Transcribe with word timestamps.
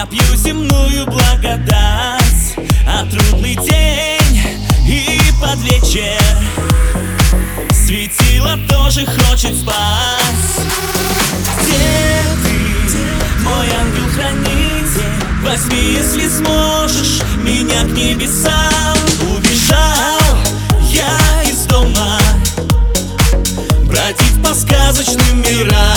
Я 0.00 0.06
пью 0.06 0.34
земную 0.34 1.04
благодать 1.04 2.56
А 2.86 3.04
трудный 3.04 3.54
день 3.54 4.40
и 4.86 5.20
под 5.38 5.58
вечер. 5.58 6.18
Светило 7.70 8.58
тоже 8.66 9.04
хочет 9.04 9.54
спать. 9.54 10.56
Где 11.60 12.22
ты, 12.42 13.42
мой 13.44 13.66
ангел-хранитель? 13.78 15.12
Возьми, 15.44 15.92
если 15.92 16.28
сможешь, 16.30 17.20
меня 17.42 17.82
к 17.82 17.90
небесам. 17.90 18.96
Убежал 19.36 20.18
я 20.94 21.42
из 21.42 21.66
дома. 21.66 22.18
Бродить 23.84 24.42
по 24.42 24.54
сказочным 24.54 25.42
мирам. 25.42 25.89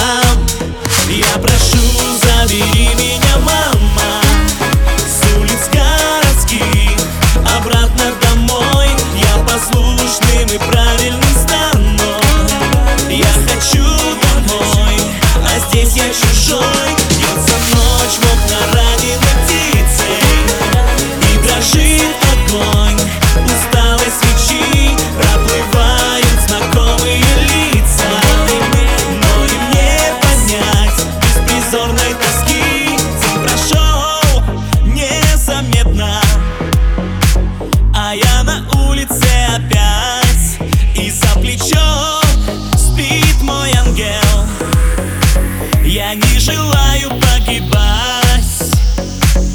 Желаю 46.74 47.10
погибать. 47.20 48.44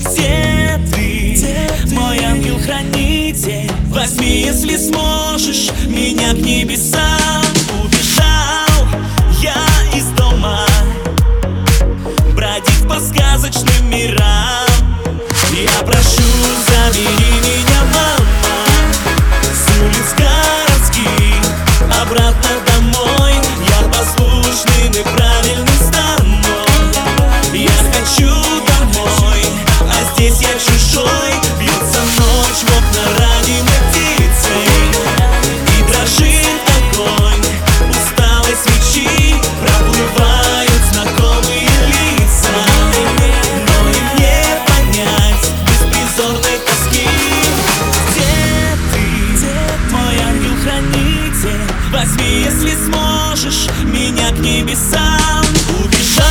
Где 0.04 0.80
ты, 0.90 1.94
мой 1.94 2.18
ангел-хранитель 2.24 3.70
Возьми, 3.88 4.42
если 4.42 4.76
сможешь, 4.76 5.70
меня 5.86 6.32
к 6.32 6.38
небесам. 6.38 7.42
Убежал 7.82 8.86
я 9.40 9.64
из 9.96 10.06
дома 10.16 10.66
Бродить 12.34 12.88
по 12.88 13.00
сказочным 13.00 13.90
мирам. 13.90 14.66
Я 15.52 15.82
прошу, 15.84 16.22
забери 16.66 17.32
меня, 17.42 17.80
мама 17.94 18.66
С 19.52 19.80
улиц 19.80 20.14
городских 20.16 21.27
сможешь, 53.38 53.68
меня 53.84 54.30
к 54.30 54.38
небесам 54.38 55.44
Убежал 55.84 56.24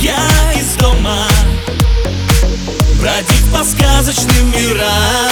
я 0.00 0.52
из 0.58 0.74
дома. 0.76 1.26
Бродить 2.98 3.52
по 3.52 3.62
сказочным 3.62 4.50
мирам 4.50 5.29